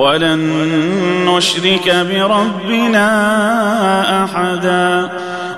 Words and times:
ولن 0.00 0.40
نشرك 1.26 2.06
بربنا 2.10 3.04
أحدا 4.24 5.08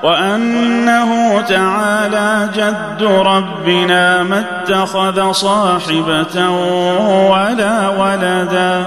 وأنه 0.03 1.41
تعالى 1.41 2.49
جد 2.57 3.03
ربنا 3.03 4.23
ما 4.23 4.41
اتخذ 4.41 5.33
صاحبة 5.33 6.51
ولا 7.31 7.89
ولدا 7.89 8.87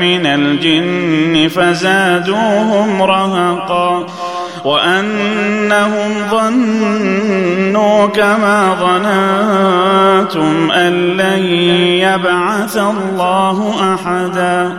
من 0.00 0.26
الجن 0.26 1.48
فزادوهم 1.48 3.02
رهقا 3.02 4.06
وأنهم 4.64 6.12
ظنوا 6.30 8.06
كما 8.06 8.76
ظننتم 8.80 10.70
أن 10.70 10.92
لن 10.92 11.44
يبعث 12.02 12.76
الله 12.76 13.74
أحدا 13.94 14.78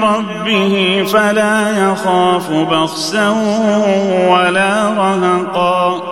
بربه 0.00 1.04
فلا 1.12 1.90
يخاف 1.90 2.50
بخسا 2.50 3.28
ولا 4.28 4.88
رهقا. 4.88 6.02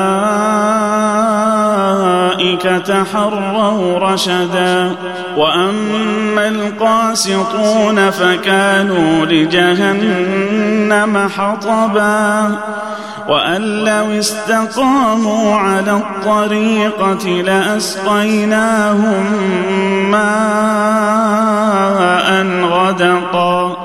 تحروا 2.87 3.99
رشدا. 3.99 4.95
وأما 5.37 6.47
القاسطون 6.47 8.09
فكانوا 8.09 9.25
لجهنم 9.25 11.29
حطبا. 11.37 12.55
وأن 13.29 13.61
لو 13.61 14.19
استقاموا 14.19 15.55
على 15.55 15.91
الطريقة 15.91 17.27
لأسقيناهم 17.27 19.25
ماء 20.11 21.25
غدقا. 22.63 23.77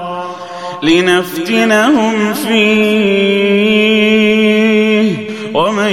لنفتنهم 0.82 2.32
فيه. 2.32 4.10
ومن 5.54 5.92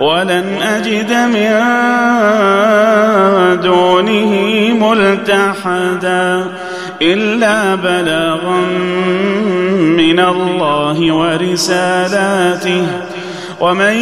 ولن 0.00 0.62
أجد 0.62 1.12
من 1.12 1.50
دونه 3.60 4.32
ملتحدا 4.80 6.46
إلا 7.02 7.74
بلاغا 7.74 8.60
من 9.96 10.20
الله 10.20 11.12
ورسالاته. 11.12 12.86
ومن 13.60 13.94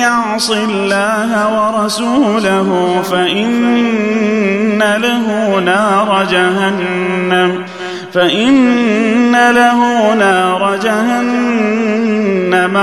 يعص 0.00 0.50
الله 0.50 1.30
ورسوله 1.56 3.02
فإن 3.10 4.78
له 4.78 5.58
نار 5.60 6.26
جهنم 6.30 7.64
فإن 8.14 9.32
له 9.32 10.14
نار 10.14 10.76
جهنم. 10.82 11.47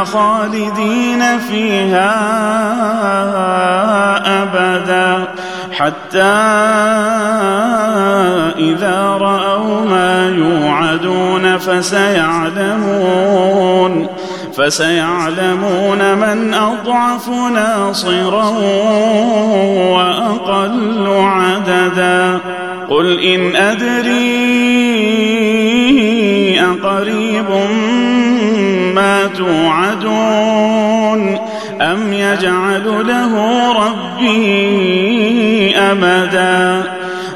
خالدين 0.03 1.39
فيها 1.39 2.15
أبدا. 4.44 5.27
حتى 5.74 6.21
إذا 8.57 9.18
رأوا 9.21 9.86
ما 9.86 10.30
يوعدون 10.30 11.57
فسيعلمون. 11.57 12.65
فسيعلمون 14.57 16.13
من 16.13 16.53
أضعف 16.53 17.30
ناصرا 17.30 18.50
وأقل 19.95 21.07
عددا. 21.07 22.39
قل 22.89 23.19
إن 23.19 23.56
أدري 23.56 24.55
توعدون 29.75 31.38
أم 31.81 32.13
يجعل 32.13 33.07
له 33.07 33.33
ربي 33.74 35.75
أمدا؟ 35.75 36.83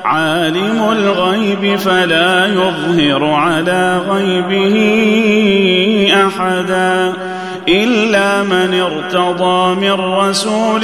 عالم 0.06 0.89
الغيب 0.91 1.80
فلا 1.80 2.47
يظهر 2.47 3.25
على 3.25 4.01
غيبه 4.09 4.75
أحدا 6.27 7.13
إلا 7.68 8.44
من 8.44 8.81
ارتضى 8.81 9.75
من 9.75 9.91
رسول 9.91 10.81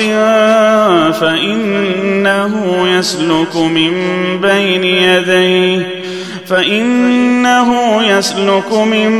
فإنه 1.13 2.88
يسلك 2.88 3.56
من 3.56 3.94
بين 4.42 4.84
يديه. 4.84 6.05
فإنه 6.47 8.01
يسلك 8.03 8.74
من 8.74 9.12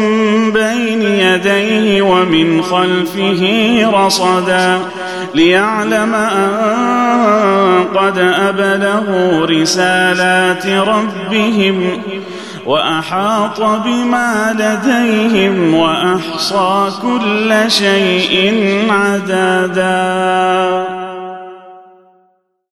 بين 0.51 1.01
يديه 1.01 2.01
ومن 2.01 2.62
خلفه 2.62 3.44
رصدا 3.94 4.80
ليعلم 5.36 6.16
أن 6.16 7.86
قد 7.95 8.18
أبلغوا 8.18 9.45
رسالات 9.45 10.68
ربهم 10.68 12.01
وأحاط 12.66 13.62
بما 13.62 14.56
لديهم 14.60 15.74
وأحصى 15.74 16.92
كل 17.01 17.72
شيء 17.72 18.54
عددا. 18.89 19.86